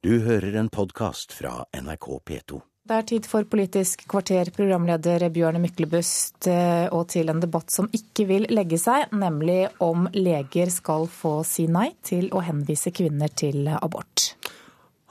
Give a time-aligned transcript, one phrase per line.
[0.00, 2.58] Du hører en podkast fra NRK P2.
[2.88, 7.90] Det er tid for Politisk kvarter, programleder Bjørn Myklebust, eh, og til en debatt som
[7.92, 13.28] ikke vil legge seg, nemlig om leger skal få si nei til å henvise kvinner
[13.28, 14.30] til abort.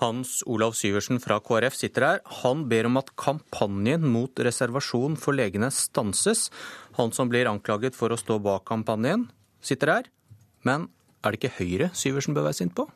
[0.01, 2.25] Hans Olav Syversen fra KrF sitter her.
[2.41, 6.47] Han ber om at kampanjen mot reservasjon for legene stanses.
[6.97, 9.29] Han som blir anklaget for å stå bak kampanjen,
[9.61, 10.09] sitter her.
[10.65, 10.89] Men
[11.21, 12.89] er det ikke Høyre Syversen bør være sint på?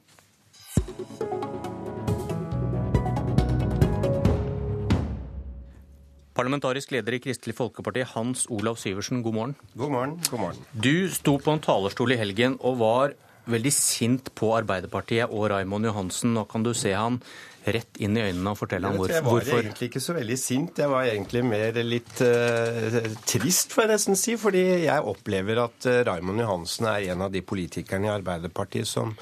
[6.44, 9.54] Parlamentarisk leder i Kristelig Folkeparti, Hans Olav Syversen, god morgen.
[9.80, 10.16] God morgen.
[10.28, 10.66] god morgen.
[10.76, 13.14] Du sto på en talerstol i helgen og var
[13.48, 16.34] veldig sint på Arbeiderpartiet og Raimond Johansen.
[16.36, 17.22] Nå kan du se han
[17.64, 19.16] rett inn i øynene og fortelle ham hvorfor.
[19.16, 20.84] Jeg var egentlig ikke så veldig sint.
[20.84, 24.36] Jeg var egentlig mer litt uh, trist, får jeg nesten si.
[24.44, 29.16] Fordi jeg opplever at uh, Raimond Johansen er en av de politikerne i Arbeiderpartiet som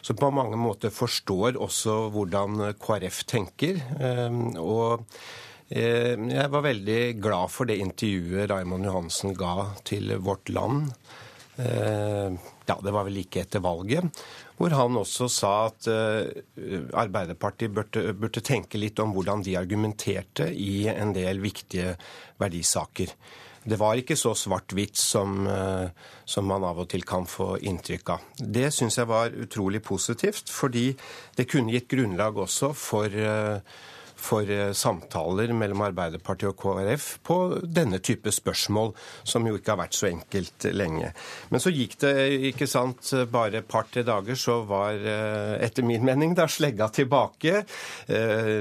[0.00, 3.80] som på mange måter forstår også hvordan KrF tenker.
[3.96, 5.08] Uh, og
[5.70, 10.90] jeg var veldig glad for det intervjuet Raimond Johansen ga til Vårt Land
[12.70, 14.22] ja, det var vel like etter valget,
[14.58, 20.50] hvor han også sa at uh, Arbeiderpartiet burde, burde, tenke litt om hvordan de argumenterte
[20.54, 21.96] i en del viktige
[22.40, 23.14] verdisaker.
[23.60, 25.42] Det var ikke så svart-hvitt som,
[26.24, 28.22] som, man av og til kan få inntrykk av.
[28.40, 30.86] Det syns jeg var utrolig positivt, fordi
[31.36, 33.20] det kunne gitt grunnlag også for
[34.20, 38.92] for eh, samtaler mellom Arbeiderpartiet og KrF på denne type spørsmål,
[39.24, 41.12] som jo ikke har vært så enkelt lenge.
[41.50, 42.14] Men så gikk det
[42.52, 47.64] ikke sant, bare et par-tre dager, så var eh, etter min mening da slegga tilbake.
[48.06, 48.60] Eh,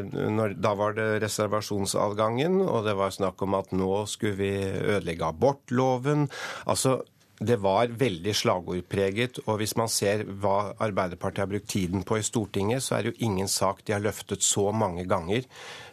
[0.60, 4.54] da var det reservasjonsadgangen, og det var snakk om at nå skulle vi
[4.96, 6.28] ødelegge abortloven.
[6.70, 7.00] Altså,
[7.40, 9.40] det var veldig slagordpreget.
[9.48, 13.14] Og hvis man ser hva Arbeiderpartiet har brukt tiden på i Stortinget, så er det
[13.14, 15.46] jo ingen sak de har løftet så mange ganger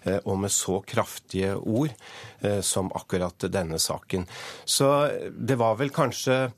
[0.03, 1.95] eh, og med så kraftige ord
[2.43, 4.27] eh, som akkurat denne saken.
[4.65, 4.91] Så
[5.31, 6.49] det var vel kanskje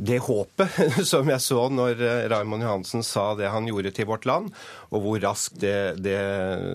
[0.00, 0.78] det håpet
[1.12, 4.50] som jeg så når eh, Raymond Johansen sa det han gjorde til Vårt Land,
[4.90, 6.18] og hvor raskt det, det,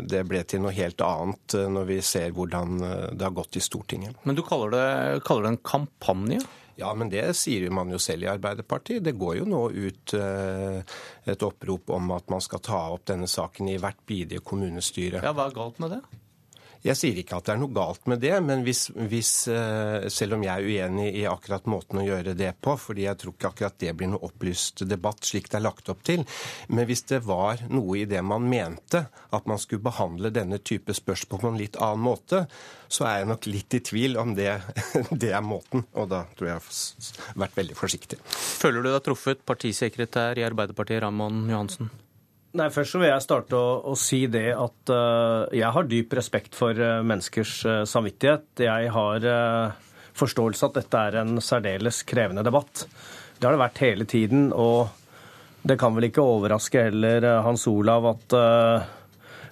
[0.10, 4.20] det, ble til noe helt annet når vi ser hvordan det har gått i Stortinget.
[4.28, 4.88] Men du kaller det,
[5.28, 6.42] kaller det en kampanje?
[6.80, 9.04] Ja, men det sier man jo selv i Arbeiderpartiet.
[9.04, 10.80] Det går jo nå ut eh,
[11.28, 15.20] et opprop om at man skal ta opp denne saken i hvert bidige kommunestyre.
[15.26, 16.02] Ja, Hva er galt med det?
[16.86, 20.38] Jeg sier ikke at det er noe galt med det, men hvis, hvis, eh, selv
[20.38, 23.52] om jeg er uenig i akkurat måten å gjøre det på, fordi jeg tror ikke
[23.52, 26.24] akkurat det blir noe opplyst debatt slik det er lagt opp til,
[26.72, 29.04] men hvis det var noe i det man mente,
[29.36, 32.46] at man skulle behandle denne type spørsmål på en litt annen måte,
[32.88, 34.54] så er jeg nok litt i tvil om det,
[35.24, 35.84] det er måten.
[36.00, 38.24] Og da tror jeg jeg har vært veldig forsiktig.
[38.34, 41.92] Føler du deg truffet, partisekretær i Arbeiderpartiet Ramon Johansen?
[42.58, 46.16] Nei, Først så vil jeg starte å, å si det at uh, jeg har dyp
[46.18, 48.64] respekt for uh, menneskers uh, samvittighet.
[48.66, 49.28] Jeg har
[50.18, 52.88] forståelse at dette er en særdeles krevende debatt.
[53.38, 54.50] Det har det vært hele tiden.
[54.50, 54.90] Og
[55.62, 58.34] det kan vel ikke overraske heller Hans Olav at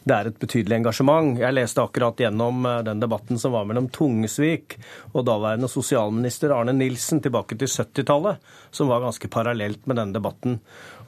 [0.07, 1.37] det er et betydelig engasjement.
[1.39, 4.77] Jeg leste akkurat gjennom den debatten som var mellom Tungesvik
[5.13, 8.39] og daværende sosialminister Arne Nilsen tilbake til 70-tallet,
[8.71, 10.61] som var ganske parallelt med denne debatten.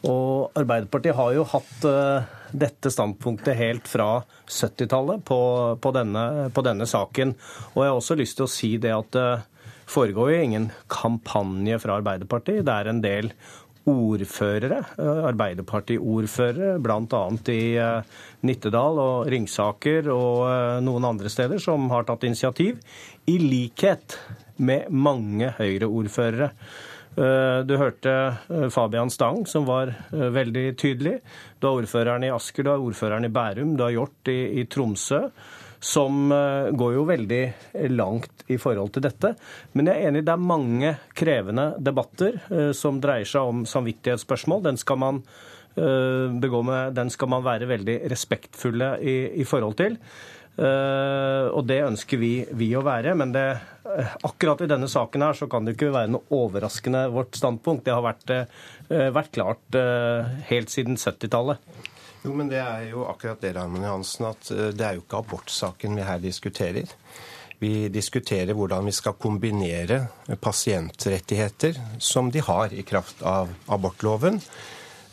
[0.08, 5.40] Og Arbeiderpartiet har jo hatt uh, dette standpunktet helt fra 70-tallet på,
[5.82, 5.94] på,
[6.56, 7.34] på, denne saken.
[7.74, 9.30] Og jeg har også lyst til å si det at det
[9.90, 12.64] foregår jo ingen kampanje fra Arbeiderpartiet.
[12.68, 13.32] Det er en del
[13.90, 17.24] ordførere, uh, Arbeiderparti-ordførere, bl.a.
[17.52, 17.64] i
[18.48, 22.80] Nittedal og Ringsaker og noen andre steder, som har tatt initiativ,
[23.28, 24.16] i likhet
[24.64, 26.54] med mange Høyre-ordførere.
[27.20, 28.12] Eh, du hørte
[28.48, 31.18] eh, Fabian Stang, som var eh, veldig tydelig.
[31.60, 34.68] Du har ordføreren i Asker, du har ordføreren i Bærum, du har Hjort i, i
[34.72, 35.26] Tromsø
[35.80, 36.28] som
[36.76, 37.44] går jo veldig
[37.96, 39.30] langt i forhold til dette.
[39.80, 42.36] Men jeg er enig, det er mange krevende debatter
[42.76, 44.66] som dreier seg om samvittighetsspørsmål.
[44.66, 45.22] Den skal man
[46.44, 49.96] begå med, den skal man være veldig respektfulle i, i forhold til.
[50.60, 53.14] Eh, og det ønsker vi, vi å være.
[53.18, 53.46] Men det,
[53.88, 57.86] eh, akkurat i denne saken her så kan det ikke være noe overraskende vårt standpunkt.
[57.86, 59.80] Det har vært, eh, vært klart
[60.50, 61.58] helt siden 70-tallet.
[62.24, 65.96] Jo, men det er jo akkurat det, Raymond Johansen, at det er jo ikke abortsaken
[65.96, 66.90] vi her diskuterer.
[67.60, 70.08] Vi diskuterer hvordan vi skal kombinere
[70.40, 74.42] pasientrettigheter, som de har i kraft av abortloven,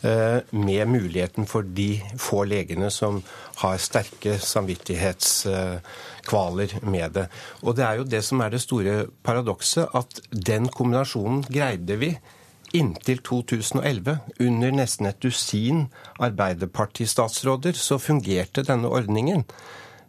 [0.01, 3.23] med muligheten for de få legene som
[3.63, 7.27] har sterke samvittighetskvaler med det.
[7.65, 12.13] Og det er jo det som er det store paradokset, at den kombinasjonen greide vi
[12.75, 15.85] inntil 2011, under nesten et dusin
[16.19, 19.45] Arbeiderpartistatsråder, så fungerte denne ordningen.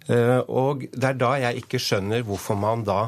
[0.09, 3.01] Eh, og det er da jeg ikke skjønner hvorfor man da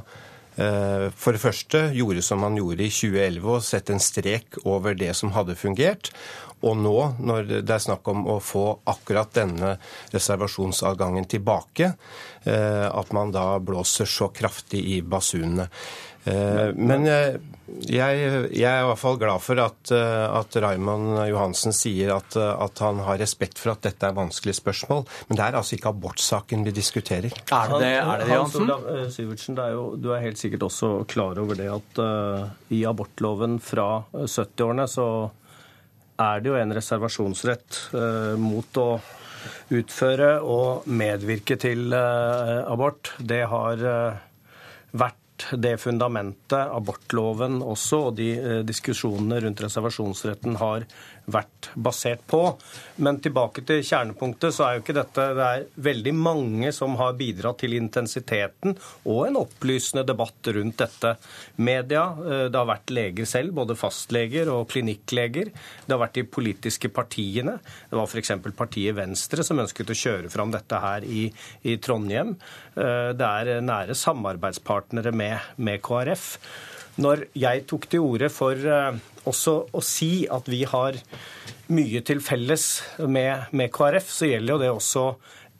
[0.61, 4.95] eh, for det første gjorde som man gjorde i 2011 og sette en strek over
[4.95, 6.13] det som hadde fungert.
[6.61, 9.77] Og nå, når det er snakk om å få akkurat denne
[10.13, 11.95] reservasjonsadgangen tilbake,
[12.45, 15.71] eh, at man da blåser så kraftig i basunene.
[16.29, 17.39] Eh, men jeg,
[17.89, 22.85] jeg, er i hvert fall glad for at, eh, at Raymond Johansen sier at, at,
[22.85, 25.07] han har respekt for at dette er vanskelige spørsmål.
[25.31, 27.33] Men det er altså ikke abortsaken vi diskuterer.
[27.33, 28.69] Er det er det, Johansen?
[29.17, 32.85] Sivertsen, det er jo, du er helt sikkert også klar over det at uh, i
[32.89, 35.07] abortloven fra 70-årene så
[36.21, 38.91] er det jo en reservasjonsrett uh, mot å
[39.73, 43.15] utføre og medvirke til uh, abort.
[43.19, 43.87] Det har
[44.91, 45.21] vært
[45.57, 50.87] det fundamentet abortloven også og de eh, diskusjonene rundt reservasjonsretten har
[51.33, 52.43] vært basert på.
[53.05, 57.17] Men tilbake til kjernepunktet, så er jo ikke dette Det er veldig mange som har
[57.19, 58.77] bidratt til intensiteten
[59.09, 61.15] og en opplysende debatt rundt dette.
[61.57, 65.53] Media, eh, det har vært leger selv, både fastleger og klinikkleger.
[65.87, 67.59] Det har vært de politiske partiene.
[67.91, 68.35] Det var f.eks.
[68.57, 71.29] partiet Venstre som ønsket å kjøre fram dette her i,
[71.65, 72.37] i Trondheim.
[72.75, 76.37] Eh, det er nære samarbeidspartnere med, med KrF.
[77.01, 78.99] Når jeg tok til orde for eh,
[79.29, 80.99] også å si at vi har
[81.71, 82.67] mye til felles
[83.07, 85.05] med, med KrF, så gjelder jo det også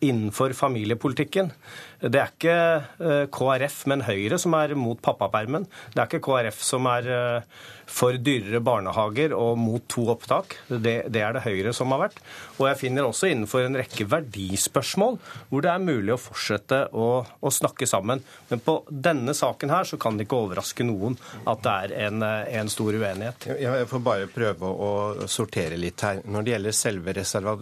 [0.05, 1.53] innenfor familiepolitikken.
[2.01, 2.57] Det er ikke
[3.05, 5.67] eh, KrF, men Høyre som er mot pappapermen.
[5.93, 7.59] Det er ikke KrF som er eh,
[7.91, 10.57] for dyrere barnehager og mot to opptak.
[10.69, 12.21] Det, det, er det Høyre som har vært.
[12.59, 15.19] Og jeg finner også innenfor en rekke verdispørsmål
[15.51, 18.23] hvor det er mulig å fortsette å, å snakke sammen.
[18.49, 21.19] Men på denne saken her så kan det ikke overraske noen
[21.51, 23.51] at det er en, en stor uenighet.
[23.61, 24.91] Jeg får bare prøve å
[25.31, 26.23] sortere litt her.
[26.25, 27.57] Når det gjelder selve reserva,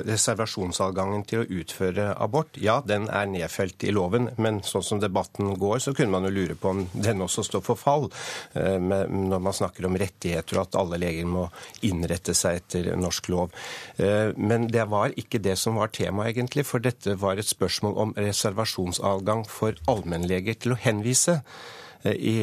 [0.00, 4.30] reservasjonsadgangen til å utføre abort, ja, den er nedfelt i loven.
[4.40, 7.64] Men sånn som debatten går, så kunne man jo lure på om den også står
[7.66, 8.08] for fall
[8.58, 11.46] eh, når man snakker om rettigheter og at alle leger må
[11.86, 13.54] innrette seg etter norsk lov.
[13.96, 16.66] Eh, men det var ikke det som var temaet, egentlig.
[16.68, 21.40] For dette var et spørsmål om reservasjonsadgang for allmennleger til å henvise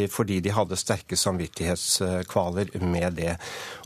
[0.10, 3.36] fordi de hadde sterke samvittighetskvaler med det.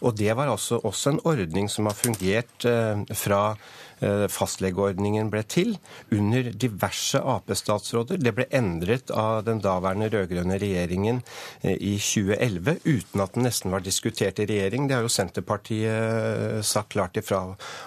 [0.01, 3.41] Og det var altså også en ordning som har fungert eh, fra
[4.03, 5.77] Eh, fastlegeordningen ble til,
[6.11, 8.19] under diverse Ap-statsråder.
[8.19, 11.21] Det ble endret av den daværende rød-grønne regjeringen
[11.61, 14.89] eh, i 2011, uten at den nesten var diskutert i regjering.
[14.89, 17.41] Det har jo Senterpartiet sagt klart ifra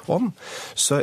[0.08, 0.32] om.
[0.74, 1.02] Så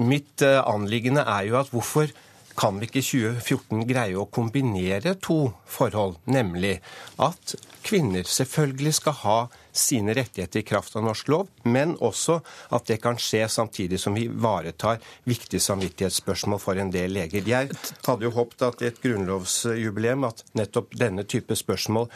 [0.00, 2.10] mitt anliggende er jo at hvorfor
[2.56, 6.78] kan vi ikke i 2014 greie å kombinere to forhold, nemlig
[7.22, 7.54] at
[7.86, 9.38] kvinner selvfølgelig skal ha
[9.72, 12.40] sine rettigheter i kraft av norsk lov, men også
[12.74, 14.98] at det kan skje samtidig som vi ivaretar
[15.30, 17.46] viktige samvittighetsspørsmål for en del leger.
[17.46, 17.70] Jeg
[18.06, 22.10] hadde jo håpet at i et grunnlovsjubileum at nettopp denne type spørsmål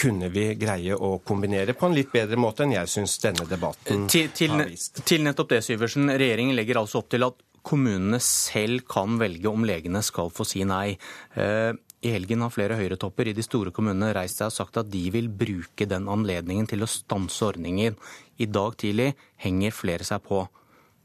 [0.00, 4.08] kunne vi greie å kombinere på en litt bedre måte enn jeg syns denne debatten
[4.10, 5.04] til, til, har vist.
[5.04, 6.08] Til nettopp det, Syversen.
[6.08, 10.64] Regjeringen legger altså opp til at kommunene selv kan velge om legene skal få si
[10.68, 10.96] nei.
[11.34, 11.72] Eh,
[12.04, 15.06] I helgen har flere høyretopper i de store kommunene reist seg og sagt at de
[15.14, 17.96] vil bruke den anledningen til å stanse ordningen.
[18.36, 20.44] I dag tidlig henger flere seg på.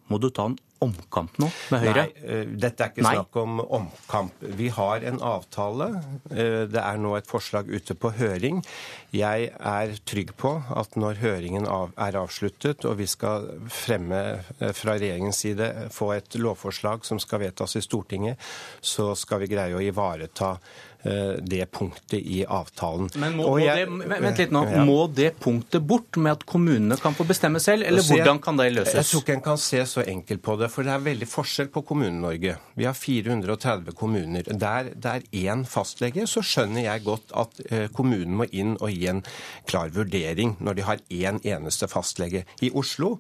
[0.10, 2.06] Må du ta en omkamp nå med Høyre?
[2.08, 3.14] Nei, eh, dette er ikke Nei.
[3.18, 4.44] snakk om omkamp.
[4.60, 5.90] Vi har en avtale.
[6.32, 8.64] Eh, det er nå et forslag ute på høring.
[9.16, 14.22] Jeg er trygg på at når høringen er avsluttet og vi skal fremme
[14.60, 18.40] eh, fra regjeringens side få et lovforslag som skal vedtas i Stortinget,
[18.82, 20.58] så skal vi greie å ivareta
[21.00, 23.08] det punktet i avtalen.
[23.16, 24.66] Men må, jeg, det, vent litt nå.
[24.68, 24.82] Ja.
[24.84, 28.60] Må det punktet bort med at kommunene kan få bestemme selv, eller jeg, hvordan kan
[28.60, 28.98] det løses?
[28.98, 31.70] Jeg tror ikke en kan se så enkelt på det, for det er veldig forskjell
[31.74, 32.56] på Kommune-Norge.
[32.80, 34.50] Vi har 430 kommuner.
[34.50, 38.92] Der det er én fastlege, så skjønner jeg godt at eh, kommunen må inn og
[38.94, 39.24] gi en
[39.70, 42.46] klar vurdering når de har én eneste fastlege.
[42.62, 43.18] I Oslo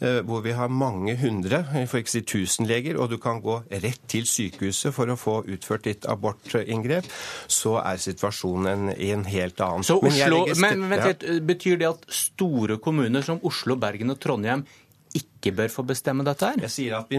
[0.00, 3.56] Eh, hvor vi har mange hundre, for ikke si tusen leger, og du kan gå
[3.82, 7.08] rett til sykehuset for å få utført ditt abortinngrep,
[7.50, 9.86] så er situasjonen en, en helt annen.
[9.86, 14.20] Så Oslo, men, men vent litt, Betyr det at store kommuner som Oslo, Bergen og
[14.22, 14.62] Trondheim
[15.16, 16.60] ikke bør få bestemme dette her?
[16.66, 17.18] Jeg sier at vi,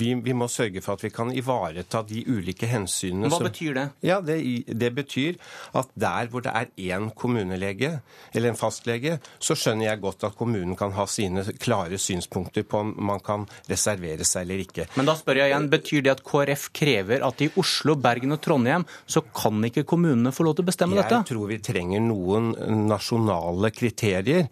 [0.00, 3.30] vi, vi må sørge for at vi kan ivareta de ulike hensynene.
[3.30, 3.84] Hva betyr det?
[4.06, 5.38] Ja, det, det, betyr
[5.78, 7.92] at der hvor det er én kommunelege,
[8.34, 12.82] eller en fastlege, så skjønner jeg godt at kommunen kan ha sine klare synspunkter på
[12.84, 14.88] om man kan reservere seg eller ikke.
[14.98, 18.42] Men da spør jeg igjen, betyr det at KrF krever at i Oslo, Bergen og
[18.44, 21.22] Trondheim så kan ikke kommunene få lov til å bestemme jeg dette?
[21.22, 22.54] Jeg tror vi trenger noen
[22.88, 24.48] nasjonale kriterier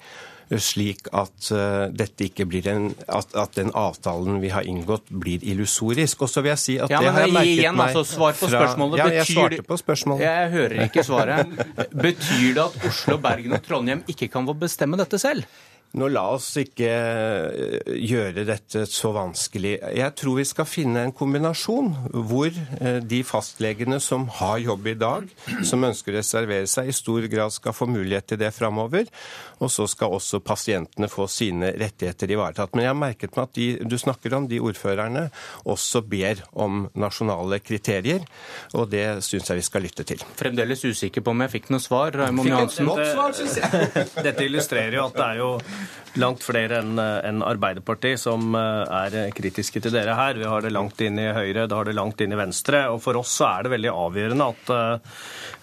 [0.57, 1.51] slik at
[1.93, 6.25] dette ikke blir en, at, at, den avtalen vi har inngått, blir illusorisk.
[6.25, 8.39] Og så vil jeg si at ja, det har jeg merket igjen, meg altså, Svar
[8.39, 9.03] på spørsmålet.
[9.03, 10.25] Ja, jeg svarte på spørsmålet.
[10.25, 11.57] Jeg hører ikke svaret.
[11.93, 15.45] Betyr det at Oslo, Bergen og Trondheim ikke kan få bestemme dette selv?
[15.97, 19.79] Nå la oss ikke eh, gjøre dette så vanskelig.
[19.97, 21.89] Jeg tror vi skal finne en kombinasjon
[22.29, 25.31] hvor eh, de fastlegene som har jobb i dag,
[25.65, 29.09] som ønsker å reservere seg, i stor grad skal få mulighet til det framover.
[29.65, 32.77] Og så skal også pasientene få sine rettigheter ivaretatt.
[32.77, 35.25] Men jeg har merket meg at de du snakker om, de ordførerne,
[35.65, 38.29] også ber om nasjonale kriterier.
[38.77, 40.21] Og det syns jeg vi skal lytte til.
[40.37, 42.93] Fremdeles usikker på om jeg fikk noe svar, Raymond Johansen.
[44.29, 45.51] Dette illustrerer jo at det er jo
[46.19, 50.39] langt flere enn en Arbeiderpartiet som eh, er kritiske til dere her.
[50.39, 52.85] Vi har det langt inn i Høyre, det har det langt inn i Venstre.
[52.93, 55.17] Og for oss så er det veldig avgjørende at eh,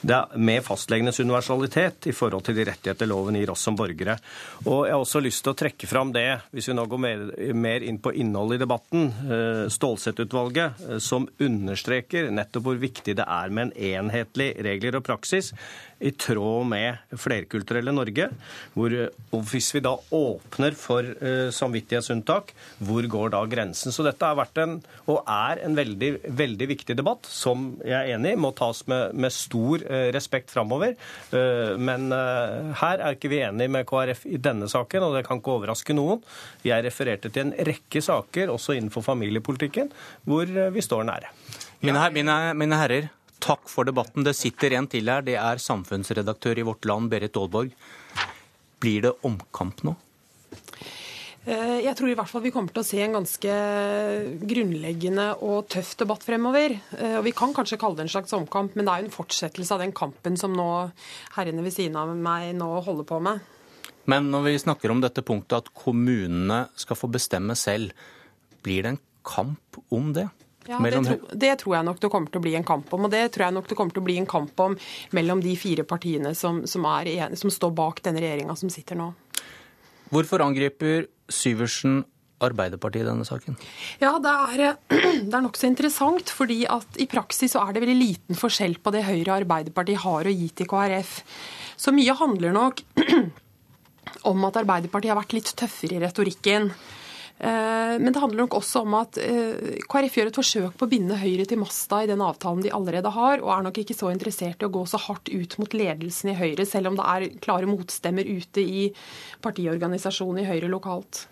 [0.06, 4.18] det er med fastlegenes universalitet i forhold til de rettigheter loven gir oss som borgere.
[4.66, 7.26] Og jeg har også lyst til å trekke fram det, hvis vi nå går mer,
[7.58, 13.52] mer inn på innholdet i debatten, eh, Stålsett-utvalget, som understreker nettopp hvor viktig det er
[13.54, 15.52] med en enhetlig regler og praksis
[16.00, 18.30] i tråd med flerkulturelle Norge.
[18.76, 18.96] Hvor,
[19.32, 22.52] og hvis vi da åpner for uh, samvittighetsunntak,
[22.86, 23.94] hvor går da grensen?
[23.96, 24.78] Så dette har vært en,
[25.10, 29.16] og er en veldig, veldig viktig debatt, som jeg er enig i må tas med,
[29.18, 30.96] med stor uh, respekt framover.
[31.34, 35.42] Uh, men her er ikke vi enige med KrF i denne saken, og det kan
[35.42, 36.24] ikke overraske noen.
[36.66, 39.92] Jeg refererte til en rekke saker, også innenfor familiepolitikken,
[40.28, 41.32] hvor vi står nære.
[41.86, 43.12] Mine, mine, mine herrer,
[43.46, 44.24] Takk for debatten.
[44.26, 45.22] Det sitter en til her.
[45.22, 47.76] Det er samfunnsredaktør i Vårt Land, Berit Aalborg.
[48.86, 49.96] Blir det omkamp nå?
[51.46, 53.56] Eh, jeg tror i hvert fall vi kommer til å se en ganske
[54.50, 56.74] grunnleggende og tøff debatt fremover.
[56.98, 59.18] Eh, og Vi kan kanskje kalle det en slags omkamp, men det er jo en
[59.18, 60.70] fortsettelse av den kampen som nå
[61.36, 63.42] herrene ved siden av meg nå holder på med.
[64.10, 67.94] Men når vi snakker om dette punktet at kommunene skal få bestemme selv,
[68.66, 70.28] blir det en kamp om det?
[70.70, 73.06] Ja, det, tro, det, tror jeg nok det kommer til å bli en kamp om.
[73.06, 74.78] Og det tror jeg nok det kommer til å bli en kamp om
[75.16, 79.12] mellom de fire partiene som, som, er, som står bak denne regjeringa som sitter nå.
[80.14, 82.04] Hvorfor angriper Syversen
[82.44, 83.56] Arbeiderpartiet i denne saken?
[84.02, 84.76] Ja, Det er,
[85.30, 86.30] det er nokså interessant.
[86.30, 90.04] fordi at I praksis så er det veldig liten forskjell på det Høyre og Arbeiderpartiet
[90.04, 91.16] har å gi til KrF.
[91.80, 92.84] Så mye handler nok
[94.32, 96.72] om at Arbeiderpartiet har vært litt tøffere i retorikken.
[97.38, 100.92] Eh, men det handler nok også om at eh, KrF gjør et forsøk på å
[100.92, 104.12] binde Høyre til masta i den avtalen de allerede har, og er nok ikke så
[104.14, 107.28] interessert i å gå så hardt ut mot ledelsen i Høyre, selv om det er
[107.44, 108.88] klare motstemmer ute i
[109.44, 111.26] partiorganisasjonen i Høyre lokalt.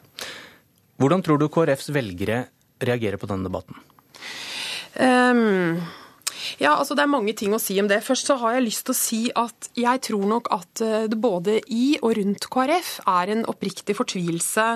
[0.99, 2.43] Hvordan tror du KrFs velgere
[2.83, 3.79] reagerer på denne debatten?
[4.93, 5.79] Um,
[6.61, 8.01] ja, altså Det er mange ting å si om det.
[8.05, 11.19] Først så har jeg lyst til å si at jeg tror nok at eh, det
[11.21, 14.67] både i og rundt KrF er en oppriktig fortvilelse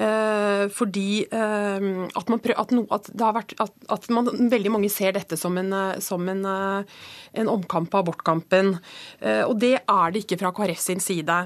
[0.00, 5.14] eh, fordi eh, at, man prøv, at, no, at, vært, at, man, veldig mange ser
[5.16, 7.00] dette som en, eh, som en, eh,
[7.42, 8.76] en omkamp av abortkampen.
[9.20, 11.38] Eh, og det er det ikke fra KrF sin side.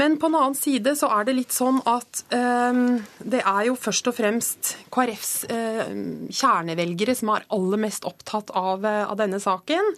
[0.00, 4.08] Men på en annen side så er det litt sånn at det er jo først
[4.08, 5.30] og fremst KrFs
[6.32, 9.92] kjernevelgere som er aller mest opptatt av, av denne saken.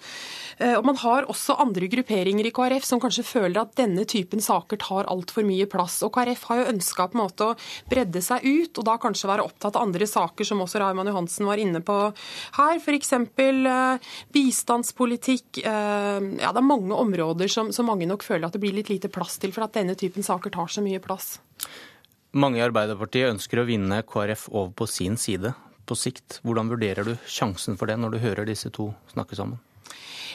[0.58, 4.42] Eh, og Man har også andre grupperinger i KrF som kanskje føler at denne typen
[4.44, 6.00] saker tar altfor mye plass.
[6.06, 7.50] Og KrF har jo ønska å
[7.90, 11.48] bredde seg ut, og da kanskje være opptatt av andre saker, som også Raymond Johansen
[11.48, 11.98] var inne på
[12.58, 12.76] her.
[12.78, 13.12] F.eks.
[13.14, 15.64] Eh, bistandspolitikk.
[15.64, 18.92] Eh, ja, det er mange områder som, som mange nok føler at det blir litt
[18.92, 21.36] lite plass til, for at denne typen saker tar så mye plass.
[22.34, 25.54] Mange i Arbeiderpartiet ønsker å vinne KrF over på sin side
[25.86, 26.40] på sikt.
[26.44, 29.60] Hvordan vurderer du sjansen for det når du hører disse to snakke sammen?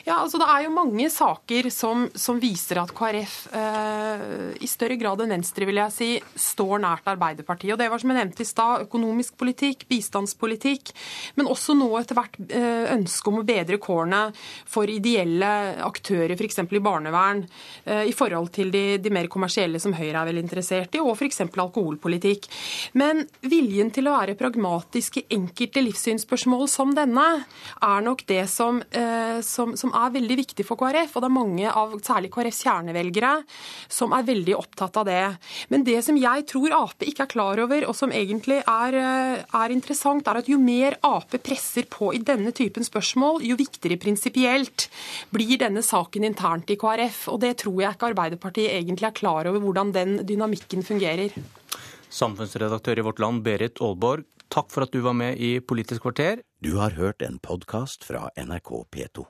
[0.07, 4.23] Ja, altså Det er jo mange saker som, som viser at KrF eh,
[4.63, 7.73] i større grad enn Venstre vil jeg si, står nært Arbeiderpartiet.
[7.73, 10.93] Og Det var som jeg nevnte i stad, økonomisk politikk, bistandspolitikk,
[11.39, 14.21] men også nå etter hvert eh, ønske om å bedre kårene
[14.69, 15.51] for ideelle
[15.85, 16.61] aktører, f.eks.
[16.63, 17.43] i barnevern,
[17.85, 21.15] eh, i forhold til de, de, mer kommersielle som Høyre er vel interessert i, og
[21.17, 21.43] f.eks.
[21.49, 22.49] alkoholpolitikk.
[22.99, 27.27] Men viljen til å være pragmatisk i enkelte livssynsspørsmål som denne,
[27.83, 31.33] er nok det som, eh, som, som er veldig viktig for KrF, og det er
[31.33, 33.31] mange av særlig KrFs kjernevelgere
[33.89, 35.23] som er veldig opptatt av det.
[35.73, 39.41] Men det som jeg tror Ap ikke er klar over, og som egentlig er, eh,
[39.41, 43.97] er interessant, er at jo mer Ap presser på i denne typen spørsmål, jo viktigere
[43.97, 44.89] prinsipielt
[45.31, 47.27] blir denne saken internt i KrF.
[47.33, 51.33] Og det tror jeg ikke Arbeiderpartiet egentlig er klar over hvordan den dynamikken fungerer.
[52.09, 56.41] Samfunnsredaktør i Vårt Land, Berit Aalborg, takk for at du var med i Politisk kvarter.
[56.61, 59.29] Du har hørt en podkast fra NRK P2.